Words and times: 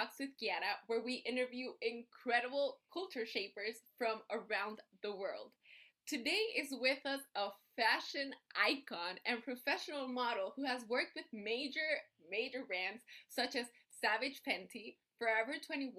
Talks 0.00 0.18
with 0.18 0.30
Kiara, 0.40 0.80
where 0.86 1.02
we 1.02 1.16
interview 1.28 1.72
incredible 1.82 2.78
culture 2.90 3.26
shapers 3.26 3.82
from 3.98 4.20
around 4.30 4.80
the 5.02 5.14
world. 5.14 5.50
Today 6.06 6.40
is 6.56 6.68
with 6.72 7.04
us 7.04 7.20
a 7.36 7.48
fashion 7.76 8.32
icon 8.56 9.18
and 9.26 9.44
professional 9.44 10.08
model 10.08 10.54
who 10.56 10.64
has 10.64 10.88
worked 10.88 11.12
with 11.16 11.26
major, 11.34 12.00
major 12.30 12.64
brands 12.66 13.02
such 13.28 13.56
as 13.56 13.66
Savage 14.00 14.40
Fenty, 14.48 14.96
Forever 15.18 15.56
21, 15.66 15.92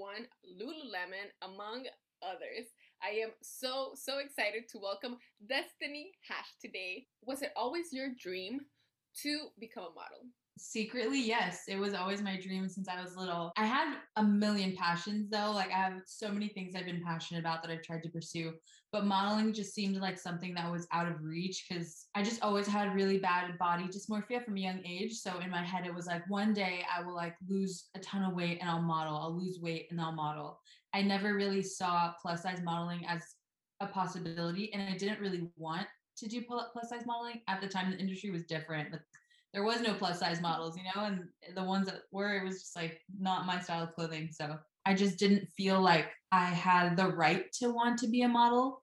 Lululemon, 0.59 1.29
among 1.43 1.85
others. 2.23 2.73
I 3.03 3.19
am 3.21 3.29
so, 3.43 3.91
so 3.93 4.17
excited 4.17 4.67
to 4.69 4.79
welcome 4.79 5.17
Destiny 5.47 6.13
Hash 6.27 6.55
today. 6.59 7.05
Was 7.23 7.43
it 7.43 7.53
always 7.55 7.93
your 7.93 8.09
dream 8.19 8.61
to 9.21 9.49
become 9.59 9.83
a 9.83 9.93
model? 9.93 10.25
Secretly, 10.63 11.19
yes. 11.19 11.63
It 11.67 11.77
was 11.77 11.95
always 11.95 12.21
my 12.21 12.39
dream 12.39 12.69
since 12.69 12.87
I 12.87 13.01
was 13.01 13.15
little. 13.17 13.51
I 13.57 13.65
had 13.65 13.97
a 14.15 14.23
million 14.23 14.75
passions 14.77 15.27
though. 15.27 15.51
Like 15.51 15.71
I 15.71 15.77
have 15.77 16.01
so 16.05 16.29
many 16.31 16.49
things 16.49 16.75
I've 16.75 16.85
been 16.85 17.03
passionate 17.03 17.39
about 17.39 17.63
that 17.63 17.71
I've 17.71 17.81
tried 17.81 18.03
to 18.03 18.09
pursue. 18.09 18.53
But 18.91 19.07
modeling 19.07 19.53
just 19.53 19.73
seemed 19.73 19.95
like 19.97 20.19
something 20.19 20.53
that 20.53 20.71
was 20.71 20.87
out 20.91 21.07
of 21.07 21.23
reach 21.23 21.65
because 21.67 22.05
I 22.13 22.21
just 22.21 22.43
always 22.43 22.67
had 22.67 22.93
really 22.93 23.17
bad 23.17 23.57
body 23.57 23.85
dysmorphia 23.85 24.45
from 24.45 24.55
a 24.55 24.59
young 24.59 24.85
age. 24.85 25.13
So 25.13 25.39
in 25.39 25.49
my 25.49 25.63
head, 25.63 25.87
it 25.87 25.95
was 25.95 26.05
like 26.05 26.29
one 26.29 26.53
day 26.53 26.85
I 26.95 27.01
will 27.01 27.15
like 27.15 27.35
lose 27.49 27.89
a 27.95 27.99
ton 27.99 28.23
of 28.23 28.35
weight 28.35 28.59
and 28.61 28.69
I'll 28.69 28.83
model. 28.83 29.17
I'll 29.17 29.35
lose 29.35 29.59
weight 29.59 29.87
and 29.89 29.99
I'll 29.99 30.11
model. 30.11 30.59
I 30.93 31.01
never 31.01 31.33
really 31.33 31.63
saw 31.63 32.13
plus 32.21 32.43
size 32.43 32.61
modeling 32.61 33.03
as 33.07 33.23
a 33.79 33.87
possibility. 33.87 34.71
And 34.73 34.93
I 34.93 34.95
didn't 34.95 35.21
really 35.21 35.49
want 35.57 35.87
to 36.17 36.27
do 36.27 36.43
plus 36.43 36.67
size 36.87 37.07
modeling 37.07 37.41
at 37.47 37.61
the 37.61 37.67
time. 37.67 37.89
The 37.89 37.97
industry 37.97 38.29
was 38.29 38.43
different. 38.43 38.91
Like 38.91 39.01
there 39.53 39.63
was 39.63 39.81
no 39.81 39.93
plus 39.93 40.19
size 40.19 40.41
models, 40.41 40.77
you 40.77 40.83
know, 40.83 41.05
and 41.05 41.27
the 41.55 41.63
ones 41.63 41.87
that 41.87 42.03
were, 42.11 42.37
it 42.37 42.43
was 42.43 42.61
just 42.61 42.75
like 42.75 43.01
not 43.19 43.45
my 43.45 43.59
style 43.59 43.83
of 43.83 43.93
clothing. 43.93 44.29
So 44.31 44.57
I 44.85 44.93
just 44.93 45.17
didn't 45.17 45.47
feel 45.57 45.81
like 45.81 46.07
I 46.31 46.45
had 46.45 46.95
the 46.95 47.09
right 47.09 47.51
to 47.53 47.69
want 47.69 47.99
to 47.99 48.07
be 48.07 48.21
a 48.21 48.27
model. 48.27 48.81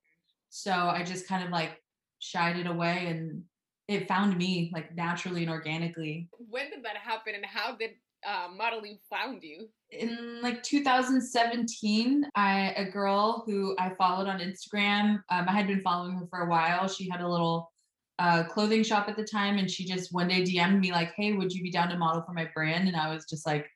So 0.51 0.73
I 0.73 1.03
just 1.03 1.27
kind 1.27 1.45
of 1.45 1.51
like 1.51 1.83
shied 2.19 2.59
it 2.59 2.67
away 2.67 3.07
and 3.07 3.43
it 3.89 4.07
found 4.07 4.37
me 4.37 4.71
like 4.75 4.95
naturally 4.95 5.43
and 5.43 5.51
organically. 5.51 6.29
When 6.51 6.71
did 6.71 6.85
that 6.85 6.97
happen 6.97 7.35
and 7.35 7.47
how 7.47 7.75
did 7.75 7.93
uh, 8.27 8.49
modeling 8.55 8.99
found 9.09 9.43
you? 9.43 9.69
In 9.91 10.43
like 10.43 10.63
2017, 10.63 12.27
I 12.35 12.75
a 12.77 12.91
girl 12.91 13.45
who 13.47 13.75
I 13.79 13.95
followed 13.95 14.29
on 14.29 14.41
Instagram. 14.41 15.23
Um, 15.31 15.47
I 15.49 15.53
had 15.53 15.67
been 15.67 15.81
following 15.81 16.19
her 16.19 16.27
for 16.29 16.41
a 16.41 16.51
while. 16.51 16.89
She 16.89 17.09
had 17.09 17.23
a 17.23 17.29
little 17.29 17.73
uh, 18.19 18.45
clothing 18.45 18.83
shop 18.83 19.09
at 19.09 19.17
the 19.17 19.25
time, 19.25 19.59
and 19.59 19.71
she 19.71 19.85
just 19.85 20.13
one 20.13 20.29
day 20.29 20.43
DM'd 20.43 20.81
me 20.81 20.93
like, 20.93 21.13
"Hey, 21.17 21.33
would 21.33 21.53
you 21.53 21.63
be 21.63 21.71
down 21.71 21.89
to 21.91 21.99
model 21.99 22.23
for 22.23 22.33
my 22.33 22.49
brand?" 22.55 22.89
And 22.89 22.97
I 22.97 23.13
was 23.13 23.27
just 23.27 23.47
like, 23.47 23.69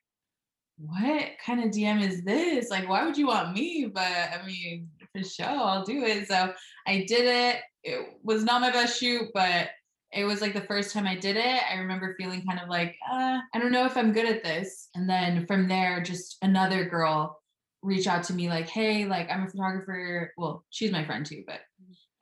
"What 0.77 1.31
kind 1.45 1.63
of 1.63 1.71
DM 1.71 2.01
is 2.01 2.23
this? 2.23 2.69
Like, 2.69 2.89
why 2.89 3.05
would 3.05 3.17
you 3.17 3.27
want 3.27 3.53
me?" 3.53 3.85
But 3.93 4.01
I 4.03 4.41
mean, 4.45 4.89
for 5.15 5.23
sure, 5.23 5.45
I'll 5.45 5.83
do 5.83 6.03
it. 6.03 6.27
So 6.27 6.53
I 6.87 7.05
did 7.07 7.25
it. 7.25 7.61
It 7.83 8.19
was 8.23 8.43
not 8.43 8.61
my 8.61 8.71
best 8.71 8.99
shoot, 8.99 9.29
but 9.33 9.69
it 10.13 10.25
was 10.25 10.41
like 10.41 10.53
the 10.53 10.61
first 10.61 10.93
time 10.93 11.07
I 11.07 11.15
did 11.15 11.37
it. 11.37 11.61
I 11.69 11.75
remember 11.75 12.15
feeling 12.19 12.45
kind 12.45 12.59
of 12.59 12.69
like, 12.69 12.95
uh, 13.11 13.39
I 13.53 13.59
don't 13.59 13.71
know 13.71 13.85
if 13.85 13.97
I'm 13.97 14.13
good 14.13 14.27
at 14.27 14.43
this. 14.43 14.89
And 14.93 15.09
then 15.09 15.47
from 15.47 15.67
there, 15.67 16.01
just 16.01 16.37
another 16.43 16.85
girl 16.85 17.39
reach 17.81 18.07
out 18.07 18.23
to 18.25 18.33
me 18.33 18.47
like, 18.47 18.69
hey, 18.69 19.05
like 19.05 19.29
I'm 19.31 19.43
a 19.43 19.49
photographer. 19.49 20.31
Well, 20.37 20.63
she's 20.69 20.91
my 20.91 21.03
friend 21.03 21.25
too, 21.25 21.43
but 21.47 21.61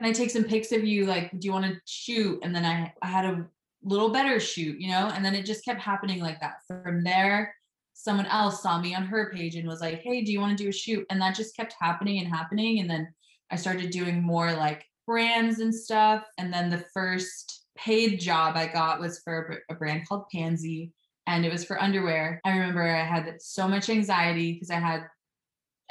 can 0.01 0.09
I 0.09 0.13
take 0.13 0.31
some 0.31 0.43
pics 0.43 0.71
of 0.71 0.83
you? 0.83 1.05
Like, 1.05 1.29
do 1.39 1.45
you 1.45 1.51
want 1.51 1.65
to 1.65 1.79
shoot? 1.85 2.39
And 2.41 2.55
then 2.55 2.65
I, 2.65 2.91
I 3.03 3.07
had 3.07 3.23
a 3.23 3.45
little 3.83 4.09
better 4.09 4.39
shoot, 4.39 4.79
you 4.79 4.89
know? 4.89 5.11
And 5.13 5.23
then 5.23 5.35
it 5.35 5.45
just 5.45 5.63
kept 5.63 5.79
happening 5.79 6.19
like 6.21 6.39
that. 6.39 6.55
From 6.67 7.03
there, 7.03 7.53
someone 7.93 8.25
else 8.25 8.63
saw 8.63 8.81
me 8.81 8.95
on 8.95 9.03
her 9.03 9.31
page 9.31 9.55
and 9.55 9.67
was 9.67 9.79
like, 9.79 10.01
hey, 10.01 10.23
do 10.23 10.31
you 10.31 10.39
want 10.39 10.57
to 10.57 10.63
do 10.63 10.69
a 10.69 10.73
shoot? 10.73 11.05
And 11.11 11.21
that 11.21 11.35
just 11.35 11.55
kept 11.55 11.75
happening 11.79 12.17
and 12.17 12.27
happening. 12.27 12.79
And 12.79 12.89
then 12.89 13.13
I 13.51 13.57
started 13.57 13.91
doing 13.91 14.23
more 14.23 14.51
like 14.53 14.83
brands 15.05 15.59
and 15.59 15.73
stuff. 15.73 16.23
And 16.39 16.51
then 16.51 16.71
the 16.71 16.83
first 16.95 17.67
paid 17.77 18.19
job 18.19 18.57
I 18.57 18.65
got 18.65 18.99
was 18.99 19.19
for 19.19 19.59
a 19.69 19.75
brand 19.75 20.09
called 20.09 20.25
Pansy 20.33 20.93
and 21.27 21.45
it 21.45 21.51
was 21.51 21.63
for 21.63 21.79
underwear. 21.79 22.41
I 22.43 22.57
remember 22.57 22.81
I 22.81 23.03
had 23.03 23.39
so 23.39 23.67
much 23.67 23.87
anxiety 23.87 24.53
because 24.53 24.71
I 24.71 24.79
had 24.79 25.03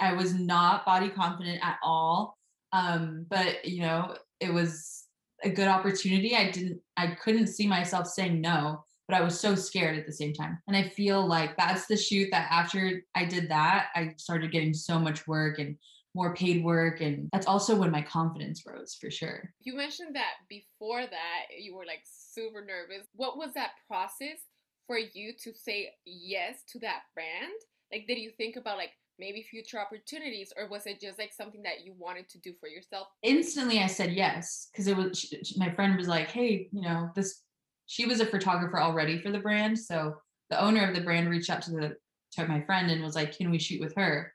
I 0.01 0.15
was 0.15 0.35
not 0.35 0.85
body 0.85 1.11
confident 1.11 1.61
at 1.63 1.77
all 1.85 2.40
um, 2.73 3.27
but 3.29 3.65
you 3.65 3.83
know, 3.83 4.17
it 4.41 4.53
was 4.53 5.05
a 5.43 5.51
good 5.51 5.69
opportunity. 5.69 6.37
I 6.37 6.51
didn't, 6.51 6.81
I 6.97 7.09
couldn't 7.09 7.49
see 7.49 7.67
myself 7.67 8.07
saying 8.07 8.41
no, 8.41 8.85
but 9.09 9.17
I 9.17 9.23
was 9.23 9.39
so 9.39 9.55
scared 9.55 9.99
at 9.99 10.07
the 10.07 10.13
same 10.13 10.33
time. 10.33 10.59
And 10.69 10.77
I 10.77 10.89
feel 10.89 11.27
like 11.27 11.57
that's 11.57 11.87
the 11.87 11.97
shoot 11.97 12.29
that 12.31 12.49
after 12.51 13.03
I 13.15 13.25
did 13.25 13.49
that, 13.51 13.89
I 13.95 14.15
started 14.19 14.53
getting 14.53 14.75
so 14.75 14.99
much 14.99 15.27
work 15.27 15.59
and 15.59 15.77
more 16.15 16.35
paid 16.35 16.65
work 16.65 17.01
and 17.01 17.29
that's 17.33 17.47
also 17.47 17.77
when 17.77 17.91
my 17.91 18.03
confidence 18.03 18.65
rose 18.67 18.97
for 19.01 19.11
sure. 19.11 19.53
You 19.61 19.77
mentioned 19.77 20.17
that 20.17 20.35
before 20.49 21.03
that 21.03 21.43
you 21.57 21.77
were 21.77 21.87
like 21.87 22.03
super 22.05 22.65
nervous. 22.65 23.07
What 23.15 23.37
was 23.37 23.55
that 23.55 23.71
process 23.87 24.39
for 24.87 24.99
you 24.99 25.33
to 25.45 25.53
say 25.55 25.91
yes 26.05 26.65
to 26.73 26.81
that 26.81 27.03
brand? 27.15 27.53
Like 27.93 28.07
did 28.07 28.19
you 28.19 28.31
think 28.37 28.57
about 28.57 28.77
like 28.77 28.91
maybe 29.19 29.43
future 29.43 29.79
opportunities 29.79 30.53
or 30.57 30.69
was 30.69 30.87
it 30.87 31.01
just 31.01 31.19
like 31.19 31.33
something 31.33 31.63
that 31.63 31.85
you 31.85 31.95
wanted 31.99 32.29
to 32.31 32.39
do 32.39 32.55
for 32.59 32.69
yourself? 32.69 33.09
Instantly 33.23 33.81
i 33.81 33.87
said 33.87 34.13
yes 34.13 34.69
because 34.73 34.87
it 34.87 34.97
was 34.97 35.19
she, 35.19 35.59
my 35.59 35.71
friend 35.71 35.97
was 35.97 36.09
like 36.09 36.31
hey 36.31 36.69
you 36.73 36.83
know 36.83 37.11
this 37.15 37.43
she 37.87 38.07
was 38.07 38.21
a 38.21 38.27
photographer 38.27 38.81
already 38.81 39.21
for 39.21 39.31
the 39.31 39.39
brand 39.39 39.79
so 39.79 40.15
the 40.49 40.61
owner 40.61 40.89
of 40.89 40.95
the 40.95 41.03
brand 41.03 41.29
reached 41.29 41.51
out 41.51 41.63
to 41.63 41.71
the 41.73 41.97
to 42.33 42.47
my 42.47 42.61
friend 42.63 42.91
and 42.91 43.03
was 43.03 43.15
like 43.15 43.37
can 43.37 43.51
we 43.51 43.59
shoot 43.59 43.81
with 43.81 43.95
her? 43.97 44.33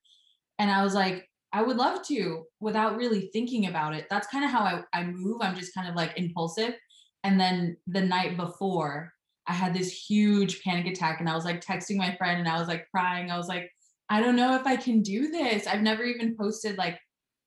And 0.59 0.69
i 0.69 0.83
was 0.83 0.93
like 0.93 1.27
i 1.51 1.61
would 1.61 1.77
love 1.77 2.05
to 2.07 2.43
without 2.59 2.97
really 2.97 3.29
thinking 3.33 3.67
about 3.67 3.95
it. 3.95 4.07
That's 4.09 4.27
kind 4.27 4.45
of 4.45 4.51
how 4.51 4.63
I, 4.63 4.83
I 4.93 5.03
move 5.05 5.41
i'm 5.41 5.55
just 5.55 5.73
kind 5.73 5.89
of 5.89 5.95
like 5.95 6.13
impulsive. 6.17 6.75
And 7.23 7.39
then 7.39 7.77
the 7.87 8.01
night 8.01 8.37
before 8.37 9.14
i 9.47 9.53
had 9.53 9.73
this 9.73 9.91
huge 9.91 10.61
panic 10.63 10.87
attack 10.87 11.19
and 11.19 11.29
i 11.29 11.35
was 11.35 11.45
like 11.45 11.63
texting 11.63 11.97
my 11.97 12.15
friend 12.15 12.39
and 12.39 12.47
i 12.47 12.59
was 12.59 12.67
like 12.67 12.87
crying 12.91 13.29
i 13.31 13.37
was 13.37 13.47
like 13.47 13.71
I 14.09 14.21
don't 14.21 14.35
know 14.35 14.55
if 14.55 14.65
I 14.67 14.75
can 14.75 15.01
do 15.01 15.29
this. 15.29 15.67
I've 15.67 15.81
never 15.81 16.03
even 16.03 16.35
posted 16.35 16.77
like 16.77 16.99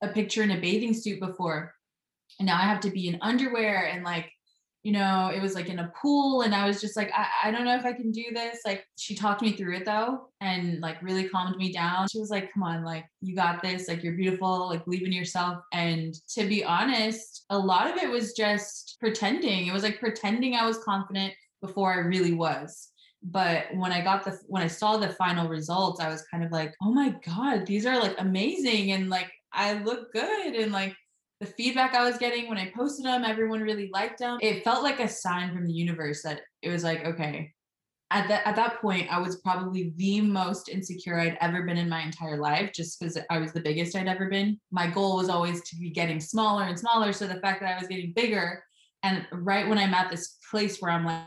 a 0.02 0.08
picture 0.08 0.42
in 0.42 0.50
a 0.50 0.60
bathing 0.60 0.94
suit 0.94 1.20
before. 1.20 1.74
And 2.38 2.46
now 2.46 2.56
I 2.56 2.62
have 2.62 2.80
to 2.80 2.90
be 2.90 3.08
in 3.08 3.18
underwear 3.22 3.86
and 3.86 4.04
like, 4.04 4.30
you 4.84 4.92
know, 4.92 5.30
it 5.34 5.42
was 5.42 5.54
like 5.54 5.68
in 5.68 5.80
a 5.80 5.92
pool. 6.00 6.42
And 6.42 6.54
I 6.54 6.66
was 6.66 6.80
just 6.80 6.96
like, 6.96 7.10
I, 7.12 7.26
I 7.44 7.50
don't 7.50 7.64
know 7.64 7.76
if 7.76 7.84
I 7.84 7.92
can 7.92 8.10
do 8.10 8.26
this. 8.32 8.60
Like, 8.64 8.86
she 8.96 9.14
talked 9.14 9.42
me 9.42 9.52
through 9.52 9.76
it 9.76 9.84
though 9.84 10.28
and 10.40 10.80
like 10.80 11.02
really 11.02 11.28
calmed 11.28 11.56
me 11.56 11.72
down. 11.72 12.06
She 12.08 12.20
was 12.20 12.30
like, 12.30 12.52
come 12.52 12.62
on, 12.62 12.84
like, 12.84 13.04
you 13.20 13.34
got 13.34 13.60
this. 13.60 13.88
Like, 13.88 14.02
you're 14.02 14.14
beautiful. 14.14 14.68
Like, 14.68 14.84
believe 14.84 15.04
in 15.04 15.12
yourself. 15.12 15.58
And 15.72 16.14
to 16.34 16.46
be 16.46 16.64
honest, 16.64 17.44
a 17.50 17.58
lot 17.58 17.90
of 17.90 17.96
it 17.96 18.08
was 18.08 18.32
just 18.32 18.96
pretending. 19.00 19.66
It 19.66 19.72
was 19.72 19.82
like 19.82 20.00
pretending 20.00 20.54
I 20.54 20.64
was 20.64 20.78
confident 20.78 21.34
before 21.60 21.92
I 21.92 21.98
really 21.98 22.34
was. 22.34 22.90
But 23.22 23.66
when 23.74 23.90
i 23.90 24.00
got 24.00 24.24
the 24.24 24.38
when 24.46 24.62
i 24.62 24.68
saw 24.68 24.96
the 24.96 25.08
final 25.08 25.48
results 25.48 26.00
i 26.00 26.08
was 26.08 26.22
kind 26.30 26.44
of 26.44 26.52
like 26.52 26.72
oh 26.80 26.92
my 26.92 27.12
god 27.26 27.66
these 27.66 27.84
are 27.84 28.00
like 28.00 28.14
amazing 28.18 28.92
and 28.92 29.10
like 29.10 29.28
i 29.52 29.72
look 29.72 30.12
good 30.12 30.54
and 30.54 30.70
like 30.70 30.94
the 31.40 31.46
feedback 31.46 31.94
i 31.94 32.08
was 32.08 32.16
getting 32.16 32.48
when 32.48 32.58
i 32.58 32.70
posted 32.76 33.04
them 33.04 33.24
everyone 33.24 33.60
really 33.60 33.90
liked 33.92 34.20
them 34.20 34.38
it 34.40 34.62
felt 34.62 34.84
like 34.84 35.00
a 35.00 35.08
sign 35.08 35.52
from 35.52 35.66
the 35.66 35.72
universe 35.72 36.22
that 36.22 36.42
it 36.62 36.70
was 36.70 36.84
like 36.84 37.04
okay 37.04 37.52
at 38.10 38.26
that 38.28 38.46
at 38.46 38.56
that 38.56 38.80
point 38.80 39.08
i 39.10 39.18
was 39.20 39.40
probably 39.40 39.92
the 39.96 40.20
most 40.20 40.68
insecure 40.68 41.18
i'd 41.18 41.38
ever 41.40 41.62
been 41.62 41.76
in 41.76 41.88
my 41.88 42.02
entire 42.02 42.38
life 42.38 42.70
just 42.72 42.98
because 42.98 43.18
i 43.30 43.38
was 43.38 43.52
the 43.52 43.60
biggest 43.60 43.96
i'd 43.96 44.08
ever 44.08 44.30
been. 44.30 44.58
My 44.70 44.86
goal 44.86 45.16
was 45.16 45.28
always 45.28 45.62
to 45.62 45.76
be 45.76 45.90
getting 45.90 46.20
smaller 46.20 46.64
and 46.64 46.78
smaller 46.78 47.12
so 47.12 47.26
the 47.26 47.40
fact 47.40 47.60
that 47.60 47.74
i 47.74 47.78
was 47.78 47.88
getting 47.88 48.12
bigger 48.12 48.62
and 49.02 49.26
right 49.32 49.68
when 49.68 49.78
i'm 49.78 49.94
at 49.94 50.10
this 50.10 50.38
place 50.50 50.78
where 50.78 50.92
i'm 50.92 51.04
like 51.04 51.24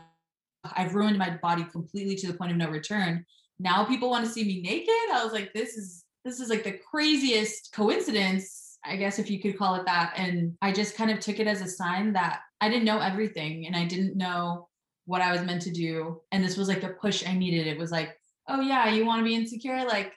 I've 0.64 0.94
ruined 0.94 1.18
my 1.18 1.30
body 1.42 1.64
completely 1.64 2.14
to 2.16 2.26
the 2.26 2.34
point 2.34 2.52
of 2.52 2.56
no 2.56 2.70
return. 2.70 3.24
Now 3.58 3.84
people 3.84 4.10
want 4.10 4.24
to 4.24 4.30
see 4.30 4.44
me 4.44 4.60
naked. 4.62 4.88
I 5.12 5.24
was 5.24 5.32
like, 5.32 5.52
this 5.52 5.76
is 5.76 6.04
this 6.24 6.40
is 6.40 6.50
like 6.50 6.64
the 6.64 6.78
craziest 6.90 7.72
coincidence, 7.72 8.78
I 8.84 8.96
guess 8.96 9.18
if 9.18 9.30
you 9.30 9.40
could 9.40 9.58
call 9.58 9.74
it 9.74 9.86
that. 9.86 10.14
And 10.16 10.56
I 10.62 10.72
just 10.72 10.96
kind 10.96 11.10
of 11.10 11.18
took 11.18 11.40
it 11.40 11.48
as 11.48 11.60
a 11.60 11.68
sign 11.68 12.12
that 12.12 12.40
I 12.60 12.68
didn't 12.68 12.84
know 12.84 13.00
everything 13.00 13.66
and 13.66 13.74
I 13.74 13.84
didn't 13.84 14.16
know 14.16 14.68
what 15.06 15.20
I 15.20 15.32
was 15.32 15.42
meant 15.42 15.62
to 15.62 15.72
do. 15.72 16.20
And 16.30 16.44
this 16.44 16.56
was 16.56 16.68
like 16.68 16.80
the 16.80 16.90
push 17.00 17.26
I 17.26 17.34
needed. 17.34 17.66
It 17.66 17.78
was 17.78 17.90
like, 17.90 18.16
oh 18.48 18.60
yeah, 18.60 18.88
you 18.88 19.04
want 19.04 19.20
to 19.20 19.24
be 19.24 19.34
insecure? 19.34 19.84
Like, 19.84 20.12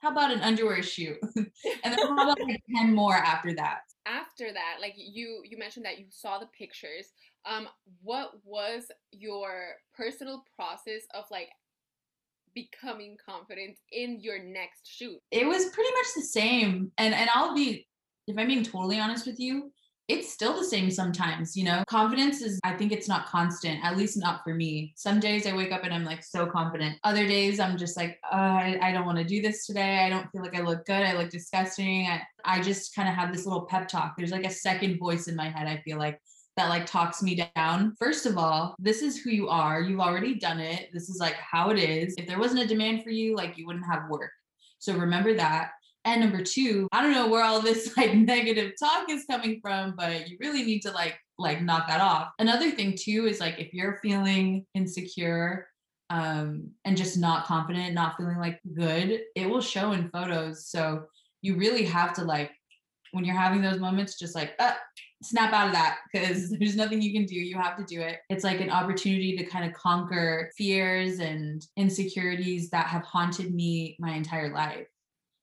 how 0.00 0.12
about 0.12 0.32
an 0.32 0.40
underwear 0.40 0.82
shoot? 0.82 1.18
and 1.36 1.46
then 1.84 1.98
how 1.98 2.14
about 2.14 2.40
like 2.40 2.62
10 2.74 2.94
more 2.94 3.14
after 3.14 3.54
that? 3.54 3.80
After 4.10 4.52
that, 4.52 4.78
like 4.80 4.94
you 4.96 5.42
you 5.44 5.56
mentioned 5.56 5.84
that 5.84 5.98
you 5.98 6.06
saw 6.10 6.38
the 6.38 6.46
pictures 6.46 7.06
um 7.46 7.68
what 8.02 8.32
was 8.44 8.90
your 9.12 9.76
personal 9.96 10.44
process 10.56 11.02
of 11.14 11.24
like 11.30 11.48
becoming 12.54 13.16
confident 13.24 13.76
in 13.92 14.18
your 14.20 14.42
next 14.42 14.86
shoot? 14.86 15.18
It 15.30 15.46
was 15.46 15.66
pretty 15.66 15.90
much 15.90 16.06
the 16.16 16.22
same 16.22 16.90
and 16.98 17.14
and 17.14 17.30
i'll 17.34 17.54
be 17.54 17.86
if 18.26 18.36
i'm 18.38 18.48
being 18.48 18.62
totally 18.62 18.98
honest 18.98 19.26
with 19.26 19.38
you 19.38 19.72
it's 20.10 20.32
still 20.32 20.56
the 20.56 20.64
same 20.64 20.90
sometimes, 20.90 21.56
you 21.56 21.64
know. 21.64 21.84
Confidence 21.86 22.42
is, 22.42 22.58
I 22.64 22.72
think 22.72 22.90
it's 22.90 23.08
not 23.08 23.26
constant, 23.26 23.84
at 23.84 23.96
least 23.96 24.18
not 24.18 24.42
for 24.42 24.54
me. 24.54 24.92
Some 24.96 25.20
days 25.20 25.46
I 25.46 25.54
wake 25.54 25.72
up 25.72 25.84
and 25.84 25.94
I'm 25.94 26.04
like 26.04 26.24
so 26.24 26.46
confident. 26.46 26.98
Other 27.04 27.26
days 27.26 27.60
I'm 27.60 27.78
just 27.78 27.96
like, 27.96 28.18
uh, 28.32 28.36
I, 28.36 28.78
I 28.82 28.92
don't 28.92 29.06
want 29.06 29.18
to 29.18 29.24
do 29.24 29.40
this 29.40 29.66
today. 29.66 30.04
I 30.04 30.08
don't 30.08 30.30
feel 30.32 30.42
like 30.42 30.56
I 30.56 30.62
look 30.62 30.84
good. 30.84 31.02
I 31.02 31.16
look 31.16 31.30
disgusting. 31.30 32.06
I, 32.06 32.22
I 32.44 32.60
just 32.60 32.94
kind 32.94 33.08
of 33.08 33.14
have 33.14 33.32
this 33.32 33.46
little 33.46 33.66
pep 33.66 33.86
talk. 33.86 34.14
There's 34.16 34.32
like 34.32 34.46
a 34.46 34.50
second 34.50 34.98
voice 34.98 35.28
in 35.28 35.36
my 35.36 35.48
head, 35.48 35.68
I 35.68 35.80
feel 35.84 35.98
like, 35.98 36.20
that 36.56 36.68
like 36.68 36.84
talks 36.84 37.22
me 37.22 37.48
down. 37.54 37.94
First 37.98 38.26
of 38.26 38.36
all, 38.36 38.74
this 38.78 39.02
is 39.02 39.16
who 39.16 39.30
you 39.30 39.48
are. 39.48 39.80
You've 39.80 40.00
already 40.00 40.34
done 40.34 40.58
it. 40.58 40.90
This 40.92 41.08
is 41.08 41.18
like 41.20 41.34
how 41.34 41.70
it 41.70 41.78
is. 41.78 42.14
If 42.18 42.26
there 42.26 42.40
wasn't 42.40 42.62
a 42.62 42.66
demand 42.66 43.04
for 43.04 43.10
you, 43.10 43.36
like 43.36 43.56
you 43.56 43.66
wouldn't 43.66 43.86
have 43.86 44.10
work. 44.10 44.32
So 44.80 44.94
remember 44.94 45.32
that. 45.34 45.70
And 46.04 46.20
number 46.20 46.42
two, 46.42 46.88
I 46.92 47.02
don't 47.02 47.12
know 47.12 47.28
where 47.28 47.44
all 47.44 47.60
this 47.60 47.94
like 47.96 48.14
negative 48.14 48.72
talk 48.78 49.10
is 49.10 49.24
coming 49.30 49.60
from, 49.60 49.94
but 49.96 50.28
you 50.28 50.36
really 50.40 50.62
need 50.62 50.80
to 50.82 50.90
like 50.90 51.18
like 51.38 51.62
knock 51.62 51.88
that 51.88 52.00
off. 52.00 52.32
Another 52.38 52.70
thing 52.70 52.96
too 52.98 53.26
is 53.26 53.40
like 53.40 53.58
if 53.58 53.72
you're 53.72 53.98
feeling 54.02 54.66
insecure 54.74 55.66
um 56.10 56.70
and 56.84 56.96
just 56.96 57.18
not 57.18 57.46
confident, 57.46 57.94
not 57.94 58.16
feeling 58.16 58.38
like 58.38 58.60
good, 58.74 59.20
it 59.36 59.48
will 59.48 59.60
show 59.60 59.92
in 59.92 60.10
photos. 60.10 60.66
So 60.66 61.04
you 61.42 61.56
really 61.56 61.84
have 61.84 62.12
to 62.14 62.24
like 62.24 62.50
when 63.12 63.24
you're 63.24 63.36
having 63.36 63.60
those 63.60 63.80
moments 63.80 64.18
just 64.18 64.34
like 64.34 64.52
uh, 64.58 64.72
snap 65.22 65.52
out 65.52 65.68
of 65.68 65.72
that 65.72 65.98
because 66.12 66.50
there's 66.50 66.76
nothing 66.76 67.02
you 67.02 67.12
can 67.12 67.26
do. 67.26 67.34
You 67.34 67.56
have 67.56 67.76
to 67.76 67.84
do 67.84 68.00
it. 68.00 68.18
It's 68.28 68.44
like 68.44 68.60
an 68.60 68.70
opportunity 68.70 69.36
to 69.36 69.44
kind 69.44 69.64
of 69.64 69.72
conquer 69.72 70.50
fears 70.56 71.18
and 71.18 71.66
insecurities 71.76 72.70
that 72.70 72.86
have 72.86 73.02
haunted 73.04 73.54
me 73.54 73.96
my 73.98 74.12
entire 74.12 74.52
life. 74.52 74.86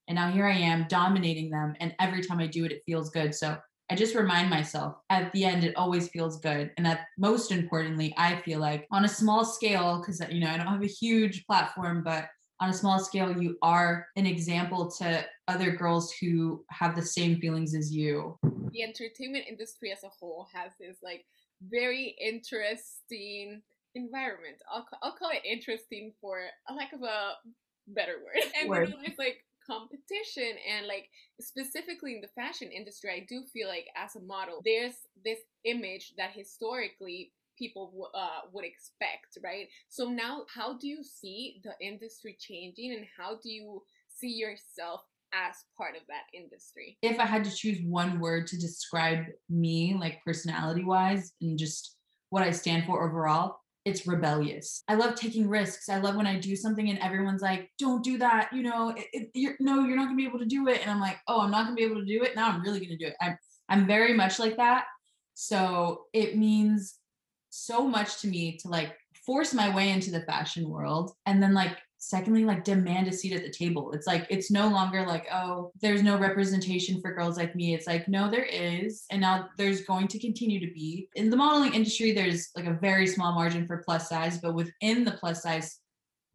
And 0.07 0.15
now 0.15 0.31
here 0.31 0.45
I 0.45 0.57
am 0.57 0.88
dominating 0.88 1.50
them. 1.50 1.75
And 1.80 1.95
every 2.00 2.21
time 2.21 2.39
I 2.39 2.48
do 2.48 2.65
it, 2.65 2.71
it 2.71 2.83
feels 2.86 3.09
good. 3.09 3.36
So 3.36 3.57
I 3.89 3.95
just 3.95 4.15
remind 4.15 4.50
myself 4.50 4.95
at 5.09 5.31
the 5.31 5.45
end, 5.45 5.63
it 5.63 5.75
always 5.77 6.09
feels 6.09 6.39
good. 6.39 6.71
And 6.77 6.86
that 6.86 7.07
most 7.18 7.51
importantly, 7.51 8.13
I 8.18 8.42
feel 8.42 8.59
like 8.59 8.86
on 8.92 9.06
a 9.06 9.09
small 9.09 9.45
scale, 9.45 10.00
because, 10.00 10.21
you 10.30 10.42
know, 10.42 10.50
I 10.50 10.57
don't 10.57 10.68
have 10.68 10.83
a 10.83 10.88
huge 10.88 11.45
platform, 11.45 12.04
but 12.04 12.27
on 12.59 12.69
a 12.69 12.74
small 12.74 13.00
scale, 13.00 13.39
you 13.42 13.57
are 13.62 14.07
an 14.15 14.25
example 14.25 14.89
to 15.00 15.25
other 15.48 15.71
girls 15.71 16.13
who 16.19 16.65
have 16.69 16.95
the 16.95 17.01
same 17.01 17.39
feelings 17.39 17.75
as 17.75 17.94
you. 17.94 18.38
The 18.71 18.83
entertainment 18.83 19.45
industry 19.48 19.92
as 19.92 20.03
a 20.03 20.10
whole 20.10 20.48
has 20.53 20.71
this 20.80 20.98
like 21.01 21.25
very 21.69 22.15
interesting 22.19 23.62
environment. 23.95 24.57
I'll, 24.71 24.88
I'll 25.01 25.15
call 25.15 25.30
it 25.30 25.45
interesting 25.45 26.13
for 26.19 26.42
a 26.68 26.74
lack 26.74 26.94
of 26.94 27.03
a 27.03 27.33
better 27.88 28.15
word. 28.24 28.44
And 28.60 28.69
word. 28.69 28.94
it's 29.03 29.19
like 29.19 29.44
competition 29.69 30.55
and 30.71 30.87
like 30.87 31.09
specifically 31.41 32.15
in 32.15 32.21
the 32.21 32.27
fashion 32.29 32.69
industry 32.71 33.11
i 33.11 33.25
do 33.27 33.43
feel 33.53 33.67
like 33.67 33.87
as 33.95 34.15
a 34.15 34.21
model 34.21 34.61
there's 34.63 34.95
this 35.23 35.39
image 35.65 36.13
that 36.17 36.31
historically 36.33 37.31
people 37.57 38.09
uh, 38.13 38.47
would 38.53 38.65
expect 38.65 39.37
right? 39.43 39.67
So 39.89 40.05
now 40.05 40.43
how 40.53 40.77
do 40.77 40.87
you 40.87 41.03
see 41.03 41.61
the 41.63 41.73
industry 41.85 42.37
changing 42.39 42.93
and 42.93 43.05
how 43.17 43.39
do 43.43 43.49
you 43.49 43.81
see 44.09 44.29
yourself 44.29 45.01
as 45.33 45.55
part 45.77 45.95
of 45.95 46.03
that 46.07 46.23
industry? 46.33 46.97
If 47.01 47.19
i 47.19 47.25
had 47.25 47.43
to 47.43 47.51
choose 47.51 47.79
one 47.83 48.19
word 48.19 48.47
to 48.47 48.57
describe 48.57 49.25
me 49.49 49.97
like 49.99 50.23
personality 50.25 50.83
wise 50.83 51.33
and 51.41 51.57
just 51.57 51.95
what 52.29 52.43
i 52.43 52.51
stand 52.51 52.85
for 52.85 53.07
overall 53.07 53.57
it's 53.88 54.06
rebellious. 54.06 54.84
I 54.89 54.95
love 54.95 55.16
taking 55.16 55.48
risks. 55.48 55.88
I 55.88 56.00
love 56.00 56.16
when 56.18 56.28
I 56.28 56.38
do 56.38 56.57
something 56.57 56.89
and 56.89 57.00
everyone's 57.00 57.42
like, 57.42 57.72
"Don't 57.80 58.04
do 58.04 58.18
that." 58.18 58.50
You 58.51 58.63
know, 58.63 58.89
it, 58.89 59.06
it, 59.13 59.30
you're, 59.34 59.56
no, 59.62 59.86
you're 59.86 59.95
not 59.95 60.06
gonna 60.06 60.18
be 60.18 60.25
able 60.25 60.39
to 60.39 60.45
do 60.45 60.68
it. 60.68 60.81
And 60.81 60.92
I'm 60.92 61.00
like, 61.00 61.18
"Oh, 61.28 61.39
I'm 61.39 61.51
not 61.51 61.63
gonna 61.63 61.75
be 61.75 61.84
able 61.84 62.01
to 62.01 62.06
do 62.06 62.22
it." 62.24 62.36
Now 62.36 62.50
I'm 62.50 62.62
really 62.62 62.86
gonna 62.86 62.98
do 62.98 63.07
it. 63.07 63.16
I'm 63.22 63.38
I'm 63.69 63.88
very 63.88 64.13
much 64.13 64.39
like 64.39 64.57
that. 64.57 64.86
So 65.36 66.04
it 66.12 66.38
means 66.38 66.95
so 67.50 67.88
much 67.88 68.22
to 68.22 68.28
me 68.28 68.57
to 68.57 68.68
like 68.68 68.94
force 69.25 69.54
my 69.54 69.74
way 69.74 69.89
into 69.89 70.12
the 70.12 70.22
fashion 70.22 70.69
world 70.69 71.13
and 71.25 71.42
then 71.42 71.54
like 71.54 71.78
secondly 71.99 72.45
like 72.45 72.63
demand 72.63 73.07
a 73.07 73.13
seat 73.13 73.33
at 73.33 73.44
the 73.44 73.49
table. 73.49 73.91
It's 73.91 74.07
like 74.07 74.27
it's 74.29 74.51
no 74.51 74.69
longer 74.69 75.05
like 75.05 75.25
oh 75.33 75.71
there's 75.81 76.03
no 76.03 76.17
representation 76.17 77.01
for 77.01 77.13
girls 77.13 77.38
like 77.38 77.55
me. 77.55 77.73
It's 77.73 77.88
like 77.88 78.07
no 78.07 78.29
there 78.29 78.45
is 78.45 79.05
and 79.09 79.21
now 79.21 79.49
there's 79.57 79.81
going 79.81 80.07
to 80.09 80.19
continue 80.19 80.59
to 80.59 80.73
be. 80.73 81.09
In 81.15 81.29
the 81.29 81.38
modeling 81.38 81.73
industry 81.73 82.11
there's 82.13 82.49
like 82.55 82.65
a 82.65 82.77
very 82.81 83.07
small 83.07 83.33
margin 83.33 83.65
for 83.65 83.77
plus 83.77 84.09
size 84.09 84.38
but 84.38 84.53
within 84.53 85.03
the 85.03 85.13
plus 85.13 85.44
size 85.44 85.79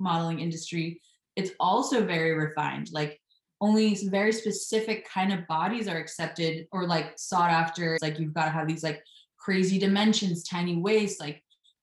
modeling 0.00 0.41
industry 0.41 1.00
it's 1.37 1.53
also 1.61 2.05
very 2.05 2.32
refined. 2.32 2.91
Like 2.93 3.20
only 3.61 3.97
very 4.11 4.32
specific 4.32 5.08
kind 5.08 5.32
of 5.32 5.47
bodies 5.47 5.87
are 5.87 5.97
accepted 5.97 6.67
or 6.73 6.87
like 6.87 7.12
sought 7.17 7.50
after. 7.50 7.94
It's 7.94 8.03
like 8.03 8.19
you've 8.19 8.35
got 8.35 8.47
to 8.47 8.50
have 8.50 8.67
these 8.67 8.82
like 8.82 9.03
crazy 9.38 9.79
dimensions 9.79 10.44
tiny 10.44 10.76
waist 10.76 11.19
like 11.19 11.43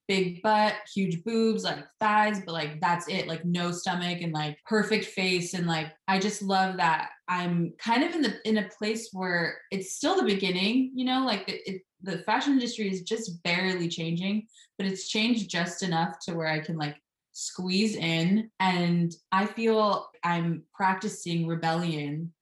big 0.09 0.41
butt, 0.41 0.73
huge 0.93 1.23
boobs, 1.23 1.63
like 1.63 1.85
thighs, 1.99 2.41
but 2.43 2.51
like 2.51 2.81
that's 2.81 3.07
it, 3.07 3.27
like 3.27 3.45
no 3.45 3.71
stomach 3.71 4.21
and 4.21 4.33
like 4.33 4.57
perfect 4.65 5.05
face. 5.05 5.53
And 5.53 5.67
like 5.67 5.93
I 6.07 6.17
just 6.17 6.41
love 6.41 6.77
that 6.77 7.11
I'm 7.29 7.73
kind 7.77 8.03
of 8.03 8.15
in 8.15 8.23
the 8.23 8.35
in 8.43 8.57
a 8.57 8.69
place 8.77 9.09
where 9.13 9.59
it's 9.71 9.95
still 9.95 10.17
the 10.17 10.23
beginning, 10.23 10.91
you 10.95 11.05
know, 11.05 11.23
like 11.25 11.47
it, 11.47 11.61
it, 11.65 11.81
the 12.01 12.17
fashion 12.23 12.53
industry 12.53 12.89
is 12.89 13.03
just 13.03 13.41
barely 13.43 13.87
changing, 13.87 14.47
but 14.79 14.87
it's 14.87 15.07
changed 15.07 15.49
just 15.49 15.83
enough 15.83 16.15
to 16.23 16.33
where 16.33 16.47
I 16.47 16.59
can 16.59 16.75
like 16.75 16.97
squeeze 17.33 17.95
in. 17.95 18.49
And 18.59 19.13
I 19.31 19.45
feel 19.45 20.07
I'm 20.23 20.63
practicing 20.73 21.45
rebellion 21.45 22.33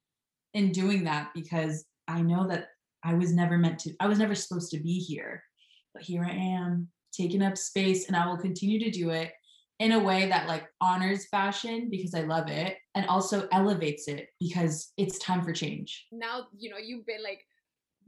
in 0.54 0.72
doing 0.72 1.04
that 1.04 1.32
because 1.36 1.84
I 2.08 2.22
know 2.22 2.48
that 2.48 2.70
I 3.04 3.14
was 3.16 3.34
never 3.34 3.58
meant 3.58 3.80
to, 3.80 3.94
I 4.00 4.08
was 4.08 4.20
never 4.20 4.36
supposed 4.36 4.72
to 4.72 4.80
be 4.80 5.00
here. 5.00 5.44
But 5.94 6.04
here 6.04 6.24
I 6.24 6.32
am 6.32 6.88
taken 7.18 7.42
up 7.42 7.58
space 7.58 8.08
and 8.08 8.16
I 8.16 8.28
will 8.28 8.38
continue 8.38 8.80
to 8.80 8.92
do 8.92 9.10
it 9.10 9.34
in 9.80 9.92
a 9.92 10.00
way 10.00 10.28
that 10.28 10.48
like 10.48 10.68
honors 10.82 11.28
fashion 11.28 11.90
because 11.90 12.14
I 12.14 12.22
love 12.22 12.50
it 12.50 12.78
and 12.96 13.06
also 13.08 13.48
elevates 13.52 14.08
it 14.08 14.30
because 14.40 14.94
it's 14.98 15.20
time 15.20 15.44
for 15.44 15.54
change. 15.54 16.08
Now, 16.12 16.48
you 16.58 16.70
know, 16.70 16.78
you've 16.78 17.06
been 17.06 17.24
like 17.24 17.46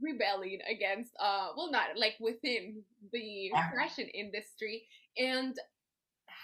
rebelling 0.02 0.58
against 0.66 1.12
uh 1.20 1.48
well 1.54 1.70
not 1.70 1.88
like 1.94 2.14
within 2.20 2.82
the 3.12 3.50
fashion 3.76 4.08
industry 4.14 4.82
and 5.18 5.54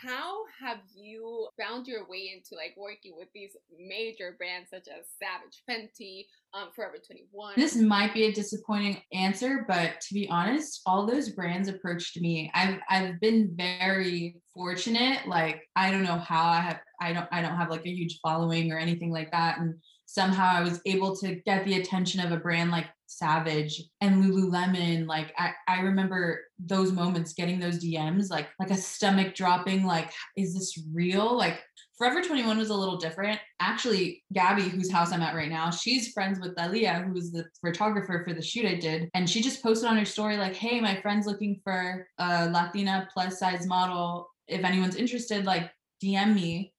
how 0.02 0.42
have 0.60 0.78
you 0.94 1.48
found 1.58 1.86
your 1.86 2.08
way 2.08 2.32
into 2.34 2.54
like 2.54 2.74
working 2.76 3.14
with 3.16 3.28
these 3.34 3.56
major 3.78 4.34
brands 4.36 4.70
such 4.70 4.88
as 4.88 5.06
Savage, 5.18 5.62
Fenty, 5.68 6.26
um, 6.54 6.68
Forever 6.74 6.96
21? 7.04 7.54
This 7.56 7.76
might 7.76 8.12
be 8.12 8.24
a 8.24 8.32
disappointing 8.32 9.00
answer, 9.12 9.64
but 9.68 10.00
to 10.02 10.14
be 10.14 10.28
honest, 10.28 10.82
all 10.86 11.06
those 11.06 11.30
brands 11.30 11.68
approached 11.68 12.20
me. 12.20 12.50
I've 12.54 12.78
I've 12.88 13.20
been 13.20 13.54
very 13.56 14.36
fortunate. 14.54 15.26
Like 15.26 15.62
I 15.76 15.90
don't 15.90 16.04
know 16.04 16.18
how 16.18 16.48
I 16.48 16.60
have 16.60 16.80
I 17.00 17.12
don't 17.12 17.28
I 17.32 17.42
don't 17.42 17.56
have 17.56 17.70
like 17.70 17.86
a 17.86 17.94
huge 17.94 18.18
following 18.22 18.72
or 18.72 18.78
anything 18.78 19.10
like 19.10 19.30
that, 19.32 19.58
and 19.58 19.74
somehow 20.06 20.48
I 20.48 20.62
was 20.62 20.80
able 20.86 21.14
to 21.16 21.36
get 21.46 21.64
the 21.64 21.80
attention 21.80 22.20
of 22.20 22.32
a 22.32 22.36
brand 22.36 22.70
like 22.70 22.86
Savage 23.06 23.82
and 24.00 24.24
Lululemon. 24.24 25.06
Like 25.06 25.32
I, 25.38 25.52
I 25.68 25.80
remember 25.80 26.40
those 26.58 26.92
moments 26.92 27.34
getting 27.34 27.60
those 27.60 27.84
DMs, 27.84 28.30
like 28.30 28.48
like 28.58 28.70
a 28.70 28.76
stomach 28.76 29.34
dropping, 29.34 29.84
like, 29.84 30.12
is 30.36 30.54
this 30.54 30.80
real? 30.92 31.36
Like 31.36 31.60
Forever 31.96 32.20
21 32.20 32.58
was 32.58 32.68
a 32.68 32.74
little 32.74 32.98
different. 32.98 33.40
Actually, 33.58 34.22
Gabby, 34.34 34.64
whose 34.64 34.90
house 34.90 35.12
I'm 35.12 35.22
at 35.22 35.34
right 35.34 35.48
now, 35.48 35.70
she's 35.70 36.12
friends 36.12 36.38
with 36.38 36.54
Dalia, 36.54 37.02
who 37.02 37.14
was 37.14 37.32
the 37.32 37.46
photographer 37.64 38.22
for 38.26 38.34
the 38.34 38.42
shoot 38.42 38.66
I 38.66 38.74
did. 38.74 39.08
And 39.14 39.28
she 39.28 39.40
just 39.40 39.62
posted 39.62 39.88
on 39.88 39.96
her 39.96 40.04
story, 40.04 40.36
like, 40.36 40.54
hey, 40.54 40.78
my 40.78 41.00
friend's 41.00 41.26
looking 41.26 41.58
for 41.64 42.06
a 42.18 42.50
Latina 42.50 43.08
plus 43.14 43.38
size 43.38 43.66
model. 43.66 44.28
If 44.46 44.62
anyone's 44.62 44.96
interested, 44.96 45.46
like 45.46 45.70
DM 46.04 46.34
me. 46.34 46.74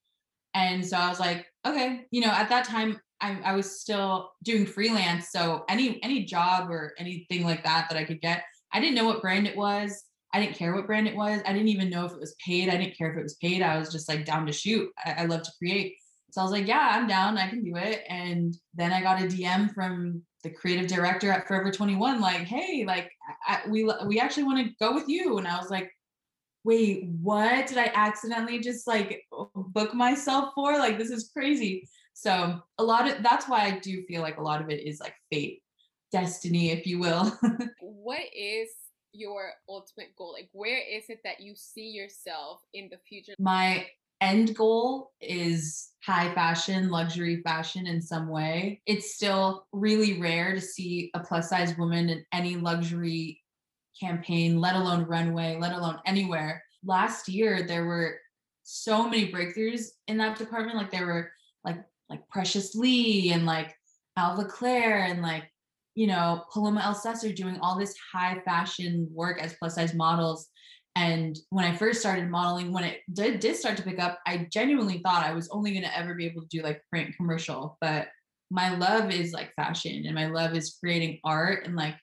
And 0.53 0.85
so 0.85 0.97
I 0.97 1.09
was 1.09 1.19
like, 1.19 1.47
okay, 1.65 2.05
you 2.11 2.21
know, 2.21 2.31
at 2.31 2.49
that 2.49 2.65
time 2.65 2.99
I, 3.21 3.39
I 3.43 3.55
was 3.55 3.79
still 3.79 4.31
doing 4.43 4.65
freelance. 4.65 5.31
So 5.31 5.65
any 5.69 6.01
any 6.03 6.25
job 6.25 6.69
or 6.69 6.93
anything 6.97 7.43
like 7.43 7.63
that 7.63 7.87
that 7.89 7.97
I 7.97 8.05
could 8.05 8.21
get, 8.21 8.43
I 8.71 8.79
didn't 8.79 8.95
know 8.95 9.05
what 9.05 9.21
brand 9.21 9.47
it 9.47 9.57
was. 9.57 10.03
I 10.33 10.39
didn't 10.39 10.55
care 10.55 10.75
what 10.75 10.87
brand 10.87 11.07
it 11.07 11.15
was. 11.15 11.41
I 11.45 11.53
didn't 11.53 11.69
even 11.69 11.89
know 11.89 12.05
if 12.05 12.11
it 12.11 12.19
was 12.19 12.35
paid. 12.45 12.69
I 12.69 12.77
didn't 12.77 12.97
care 12.97 13.11
if 13.11 13.17
it 13.17 13.23
was 13.23 13.35
paid. 13.35 13.61
I 13.61 13.77
was 13.77 13.91
just 13.91 14.09
like 14.09 14.25
down 14.25 14.45
to 14.45 14.51
shoot. 14.51 14.89
I, 15.03 15.13
I 15.19 15.25
love 15.25 15.43
to 15.43 15.51
create. 15.57 15.95
So 16.31 16.41
I 16.41 16.43
was 16.43 16.51
like, 16.51 16.67
yeah, 16.67 16.89
I'm 16.91 17.07
down. 17.07 17.37
I 17.37 17.49
can 17.49 17.63
do 17.63 17.75
it. 17.75 18.03
And 18.09 18.55
then 18.75 18.91
I 18.91 19.01
got 19.01 19.21
a 19.21 19.25
DM 19.25 19.73
from 19.73 20.21
the 20.43 20.49
creative 20.51 20.87
director 20.87 21.31
at 21.31 21.47
Forever 21.47 21.71
21, 21.71 22.21
like, 22.21 22.41
hey, 22.41 22.83
like 22.85 23.09
I, 23.47 23.61
we 23.69 23.89
we 24.05 24.19
actually 24.19 24.43
want 24.43 24.65
to 24.65 24.73
go 24.79 24.93
with 24.93 25.07
you. 25.07 25.37
And 25.37 25.47
I 25.47 25.57
was 25.57 25.69
like, 25.69 25.91
wait, 26.63 27.05
what 27.21 27.67
did 27.67 27.77
I 27.77 27.91
accidentally 27.95 28.59
just 28.59 28.87
like 28.87 29.23
book 29.55 29.93
myself 29.93 30.49
for? 30.53 30.77
Like 30.77 30.97
this 30.97 31.09
is 31.09 31.31
crazy. 31.33 31.87
So 32.19 32.59
a 32.79 32.83
lot 32.83 33.07
of 33.07 33.21
that's 33.21 33.47
why 33.47 33.65
I 33.65 33.77
do 33.77 34.01
feel 34.07 34.23
like 34.23 34.37
a 34.37 34.41
lot 34.41 34.59
of 34.59 34.71
it 34.71 34.83
is 34.83 34.99
like 34.99 35.13
fate, 35.31 35.61
destiny, 36.11 36.71
if 36.71 36.87
you 36.87 36.97
will. 36.97 37.31
what 37.79 38.25
is 38.35 38.69
your 39.11 39.51
ultimate 39.69 40.15
goal? 40.17 40.33
Like 40.33 40.49
where 40.51 40.79
is 40.79 41.11
it 41.11 41.19
that 41.23 41.41
you 41.41 41.53
see 41.55 41.89
yourself 41.89 42.63
in 42.73 42.89
the 42.89 42.97
future? 43.07 43.33
My 43.37 43.85
end 44.19 44.55
goal 44.55 45.11
is 45.21 45.91
high 46.03 46.33
fashion, 46.33 46.89
luxury 46.89 47.43
fashion 47.43 47.85
in 47.85 48.01
some 48.01 48.29
way. 48.29 48.81
It's 48.87 49.13
still 49.13 49.67
really 49.71 50.19
rare 50.19 50.55
to 50.55 50.61
see 50.61 51.11
a 51.13 51.19
plus 51.19 51.51
size 51.51 51.77
woman 51.77 52.09
in 52.09 52.25
any 52.33 52.55
luxury 52.55 53.43
campaign, 53.99 54.59
let 54.59 54.75
alone 54.75 55.03
runway, 55.03 55.55
let 55.59 55.73
alone 55.73 55.99
anywhere. 56.07 56.63
Last 56.83 57.29
year, 57.29 57.61
there 57.61 57.85
were 57.85 58.17
so 58.63 59.07
many 59.07 59.31
breakthroughs 59.31 59.89
in 60.07 60.17
that 60.17 60.39
department. 60.39 60.77
Like 60.77 60.89
there 60.89 61.05
were 61.05 61.29
like 61.63 61.77
like 62.09 62.27
Precious 62.29 62.75
Lee 62.75 63.31
and 63.31 63.45
like 63.45 63.75
Alva 64.15 64.45
Claire 64.45 65.05
and 65.05 65.21
like 65.21 65.51
you 65.95 66.07
know 66.07 66.43
Paloma 66.51 66.81
Elsesser 66.81 67.35
doing 67.35 67.57
all 67.61 67.77
this 67.77 67.95
high 68.13 68.41
fashion 68.45 69.07
work 69.11 69.41
as 69.41 69.55
plus 69.59 69.75
size 69.75 69.93
models 69.93 70.49
and 70.97 71.37
when 71.51 71.63
I 71.63 71.75
first 71.75 71.99
started 71.99 72.27
modeling, 72.27 72.73
when 72.73 72.83
it 72.83 73.01
did, 73.13 73.39
did 73.39 73.55
start 73.55 73.77
to 73.77 73.83
pick 73.83 73.99
up, 73.99 74.17
I 74.25 74.47
genuinely 74.51 74.97
thought 74.97 75.23
I 75.23 75.31
was 75.31 75.47
only 75.49 75.69
going 75.69 75.83
to 75.83 75.95
ever 75.95 76.15
be 76.15 76.25
able 76.25 76.41
to 76.41 76.47
do 76.47 76.63
like 76.63 76.81
print 76.89 77.15
commercial. 77.15 77.77
But 77.81 78.07
my 78.49 78.75
love 78.75 79.11
is 79.11 79.31
like 79.31 79.53
fashion 79.55 80.05
and 80.07 80.15
my 80.15 80.25
love 80.25 80.55
is 80.55 80.75
creating 80.79 81.19
art 81.23 81.67
and 81.67 81.75
like 81.75 81.93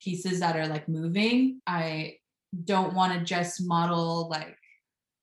pieces 0.00 0.40
that 0.40 0.56
are 0.56 0.66
like 0.66 0.88
moving. 0.88 1.60
I 1.68 2.16
don't 2.64 2.94
want 2.94 3.16
to 3.16 3.24
just 3.24 3.64
model 3.64 4.28
like 4.28 4.56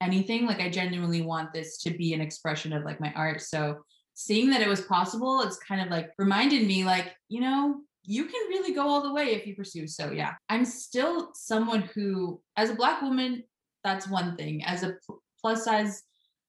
anything. 0.00 0.46
Like 0.46 0.62
I 0.62 0.70
genuinely 0.70 1.20
want 1.20 1.52
this 1.52 1.76
to 1.82 1.90
be 1.90 2.14
an 2.14 2.22
expression 2.22 2.72
of 2.72 2.84
like 2.84 3.02
my 3.02 3.12
art. 3.14 3.42
So 3.42 3.80
seeing 4.20 4.50
that 4.50 4.60
it 4.60 4.68
was 4.68 4.82
possible, 4.82 5.40
it's 5.40 5.56
kind 5.56 5.80
of 5.80 5.88
like 5.88 6.10
reminded 6.18 6.66
me 6.66 6.84
like, 6.84 7.14
you 7.30 7.40
know, 7.40 7.80
you 8.02 8.24
can 8.24 8.48
really 8.48 8.74
go 8.74 8.86
all 8.86 9.02
the 9.02 9.12
way 9.12 9.34
if 9.34 9.46
you 9.46 9.54
pursue. 9.54 9.86
So 9.86 10.12
yeah, 10.12 10.34
I'm 10.50 10.66
still 10.66 11.30
someone 11.34 11.88
who, 11.94 12.38
as 12.56 12.68
a 12.68 12.74
black 12.74 13.00
woman, 13.00 13.42
that's 13.82 14.08
one 14.08 14.36
thing. 14.36 14.62
As 14.62 14.82
a 14.82 14.96
plus 15.40 15.64
size 15.64 16.02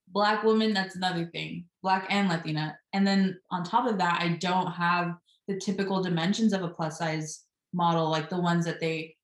black 0.09 0.43
woman, 0.43 0.73
that's 0.73 0.97
another 0.97 1.25
thing. 1.27 1.63
Black 1.81 2.07
and 2.09 2.27
Latina. 2.27 2.77
And 2.91 3.07
then 3.07 3.39
on 3.51 3.63
top 3.63 3.89
of 3.89 3.97
that, 3.99 4.19
I 4.21 4.35
don't 4.35 4.71
have 4.73 5.15
the 5.47 5.57
typical 5.57 6.03
dimensions 6.03 6.51
of 6.51 6.63
a 6.63 6.67
plus 6.67 6.97
size 6.97 7.45
model, 7.71 8.09
like 8.09 8.29
the 8.29 8.41
ones 8.41 8.65
that 8.65 8.81
they 8.81 9.15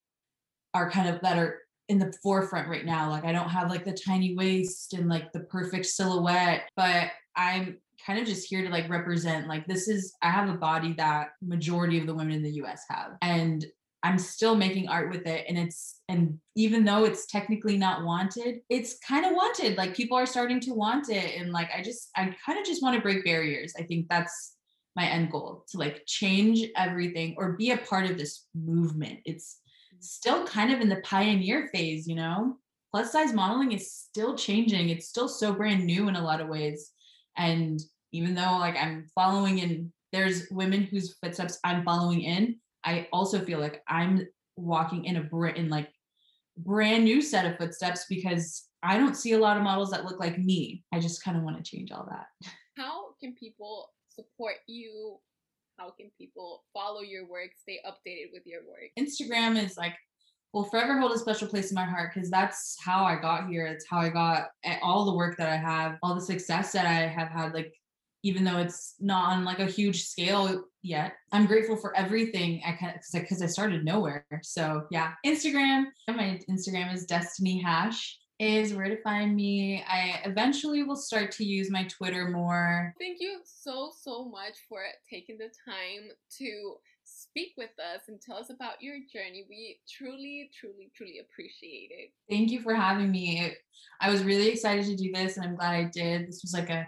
are 0.74 0.90
kind 0.90 1.10
of 1.10 1.20
that 1.22 1.38
are 1.38 1.60
in 1.90 2.00
the 2.00 2.14
forefront 2.24 2.70
right 2.70 2.86
now. 2.86 3.10
Like 3.10 3.26
I 3.26 3.34
don't 3.34 3.50
have 3.50 3.70
like 3.70 3.84
the 3.84 3.92
tiny 3.92 4.36
waist 4.36 4.94
and 4.94 5.10
like 5.10 5.34
the 5.34 5.42
perfect 5.42 5.86
silhouette, 5.86 6.70
but 6.78 7.10
I'm 7.36 7.78
kind 8.08 8.20
of 8.20 8.26
just 8.26 8.48
here 8.48 8.64
to 8.64 8.70
like 8.70 8.90
represent 8.90 9.48
like 9.48 9.68
this 9.68 9.90
is 9.90 10.16
I 10.22 10.30
have 10.30 10.50
a 10.50 10.54
body 10.54 10.94
that 10.94 11.32
majority 11.42 12.00
of 12.00 12.08
the 12.08 12.14
women 12.14 12.36
in 12.36 12.44
the 12.44 12.62
US 12.64 12.84
have 12.90 13.18
and 13.22 13.66
I'm 14.02 14.18
still 14.18 14.56
making 14.56 14.88
art 14.88 15.12
with 15.12 15.28
it 15.28 15.46
and 15.50 15.58
it's 15.58 16.00
and 16.08 16.40
even 16.56 16.86
though 16.86 17.04
it's 17.04 17.26
technically 17.26 17.78
not 17.78 18.06
wanted 18.06 18.62
it's 18.70 18.98
kind 19.06 19.26
of 19.26 19.34
wanted. 19.34 19.78
Like 19.78 19.94
people 19.94 20.18
are 20.18 20.26
starting 20.26 20.62
to 20.62 20.72
want 20.72 21.10
it 21.10 21.38
and 21.38 21.52
like 21.52 21.70
I 21.78 21.82
just 21.84 22.10
I 22.16 22.34
kind 22.46 22.58
of 22.58 22.66
just 22.66 22.82
want 22.82 22.96
to 22.96 23.02
break 23.02 23.26
barriers. 23.26 23.74
I 23.78 23.84
think 23.84 24.08
that's 24.10 24.56
my 24.96 25.06
end 25.06 25.30
goal 25.30 25.66
to 25.70 25.78
like 25.78 26.04
change 26.08 26.64
everything 26.78 27.36
or 27.38 27.54
be 27.54 27.72
a 27.72 27.78
part 27.78 28.10
of 28.10 28.18
this 28.18 28.48
movement. 28.56 29.20
It's 29.26 29.60
still 30.00 30.48
kind 30.48 30.72
of 30.72 30.80
in 30.80 30.88
the 30.88 31.02
pioneer 31.04 31.70
phase 31.74 32.08
you 32.08 32.16
know? 32.16 32.56
Plus 32.92 33.12
size 33.12 33.34
modeling 33.34 33.74
is 33.74 33.92
still 33.92 34.34
changing. 34.34 34.88
It's 34.90 35.10
still 35.10 35.28
so 35.28 35.52
brand 35.52 35.86
new 35.86 36.08
in 36.08 36.16
a 36.16 36.24
lot 36.24 36.40
of 36.40 36.48
ways 36.48 36.94
and 37.38 37.80
even 38.12 38.36
though 38.36 38.58
like 38.60 38.76
I'm 38.78 39.08
following 39.14 39.60
in 39.60 39.92
there's 40.14 40.48
women 40.52 40.84
whose 40.84 41.18
footsteps 41.22 41.60
I'm 41.64 41.84
following 41.84 42.22
in, 42.22 42.58
I 42.84 43.08
also 43.12 43.40
feel 43.44 43.60
like 43.60 43.82
I'm 43.88 44.26
walking 44.56 45.06
in 45.06 45.18
a 45.18 45.24
br- 45.24 45.48
in 45.48 45.70
like 45.70 45.90
brand 46.58 47.04
new 47.04 47.22
set 47.22 47.46
of 47.46 47.58
footsteps 47.58 48.06
because 48.10 48.68
I 48.84 48.98
don't 48.98 49.16
see 49.16 49.34
a 49.34 49.40
lot 49.40 49.58
of 49.58 49.64
models 49.64 49.92
that 49.92 50.06
look 50.06 50.20
like 50.20 50.40
me. 50.40 50.84
I 50.94 51.00
just 51.00 51.24
kind 51.24 51.38
of 51.38 51.44
want 51.44 51.58
to 51.58 51.64
change 51.64 51.92
all 51.92 52.08
that. 52.10 52.28
How 52.78 53.16
can 53.20 53.36
people 53.36 53.90
support 54.10 54.56
you? 54.68 55.18
How 55.78 55.92
can 55.92 56.10
people 56.18 56.64
follow 56.74 57.02
your 57.02 57.28
work, 57.28 57.50
stay 57.60 57.80
updated 57.86 58.32
with 58.34 58.44
your 58.46 58.62
work? 58.62 58.90
Instagram 58.98 59.62
is 59.62 59.78
like 59.78 59.94
will 60.54 60.64
forever 60.64 61.00
hold 61.00 61.12
a 61.12 61.20
special 61.20 61.48
place 61.48 61.72
in 61.72 61.76
my 61.76 61.84
heart 61.84 62.12
because 62.14 62.30
that's 62.30 62.78
how 62.84 63.04
I 63.04 63.16
got 63.16 63.48
here. 63.48 63.66
It's 63.68 63.86
how 63.88 64.00
I 64.00 64.10
got 64.10 64.48
eh, 64.64 64.78
all 64.82 65.06
the 65.06 65.14
work 65.14 65.38
that 65.38 65.50
I 65.50 65.58
have, 65.58 65.98
all 66.02 66.16
the 66.16 66.22
success 66.22 66.72
that 66.72 66.86
I 66.86 67.08
have 67.08 67.28
had. 67.28 67.54
Like 67.54 67.74
even 68.24 68.44
though 68.44 68.58
it's 68.58 68.96
not 69.00 69.32
on 69.32 69.46
like 69.46 69.60
a 69.60 69.66
huge 69.66 70.04
scale 70.04 70.64
yet. 70.82 71.14
I'm 71.32 71.46
grateful 71.46 71.78
for 71.78 71.96
everything 71.96 72.62
I 72.66 72.74
can 72.74 73.00
because 73.14 73.42
I, 73.42 73.46
I 73.46 73.48
started 73.48 73.86
nowhere. 73.86 74.26
So 74.44 74.86
yeah, 74.92 75.14
Instagram. 75.26 75.86
My 76.08 76.40
Instagram 76.50 76.94
is 76.94 77.06
Destiny 77.06 77.62
Hash 77.62 78.18
is 78.40 78.74
where 78.74 78.88
to 78.88 79.02
find 79.02 79.36
me. 79.36 79.84
I 79.88 80.22
eventually 80.26 80.84
will 80.84 80.96
start 80.96 81.32
to 81.34 81.44
use 81.44 81.72
my 81.72 81.84
Twitter 81.86 82.30
more. 82.30 82.94
Thank 83.00 83.18
you 83.20 83.40
so 83.44 83.92
so 84.00 84.26
much 84.26 84.54
for 84.70 84.82
taking 85.10 85.38
the 85.38 85.50
time 85.66 86.10
to 86.38 86.76
speak 87.04 87.54
with 87.58 87.72
us 87.80 88.02
and 88.08 88.22
tell 88.22 88.38
us 88.38 88.50
about 88.50 88.82
your 88.82 88.98
journey. 89.12 89.46
We 89.50 89.80
truly, 89.90 90.52
truly, 90.60 90.92
truly 90.96 91.20
appreciate 91.20 91.90
it. 91.92 92.12
Thank 92.30 92.52
you 92.52 92.62
for 92.62 92.76
having 92.76 93.10
me. 93.10 93.54
I 94.02 94.12
was 94.12 94.24
really 94.24 94.50
excited 94.50 94.86
to 94.86 94.96
do 94.96 95.12
this 95.14 95.38
and 95.38 95.46
I'm 95.46 95.56
glad 95.56 95.74
I 95.74 95.84
did. 95.86 96.28
This 96.28 96.42
was 96.44 96.54
like 96.54 96.70
a 96.70 96.86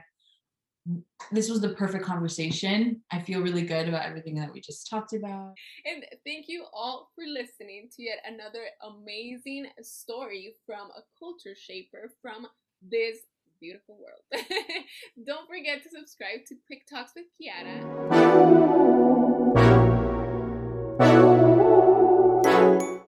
this 1.31 1.50
was 1.50 1.62
the 1.62 1.69
perfect 1.69 2.05
conversation. 2.05 3.01
I 3.12 3.19
feel 3.19 3.41
really 3.41 3.62
good 3.62 3.88
about 3.88 4.05
everything 4.05 4.36
that 4.36 4.51
we 4.51 4.62
just 4.62 4.89
talked 4.89 5.13
about. 5.13 5.53
And 5.86 6.05
thank 6.25 6.48
you 6.48 6.65
all 6.74 7.10
for 7.15 7.24
listening 7.25 7.89
to 7.96 8.03
yet 8.03 8.19
another 8.25 8.65
amazing 8.81 9.67
story 9.81 10.55
from 10.65 10.89
a 10.98 11.01
culture 11.19 11.55
shaper 11.55 12.12
from 12.22 12.48
this 12.81 13.17
beautiful 13.60 13.98
world. 14.00 14.46
Don't 15.25 15.48
forget 15.48 15.84
to 15.84 15.89
subscribe 15.89 16.46
to 16.48 16.55
Quick 16.67 16.88
Talks 16.88 17.12
with 17.15 17.25
Kiara. 17.39 17.79